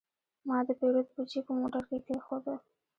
ما 0.47 0.57
د 0.67 0.69
پیرود 0.79 1.07
بوجي 1.13 1.39
په 1.47 1.53
موټر 1.59 1.83
کې 1.89 1.97
کېښوده. 2.05 2.55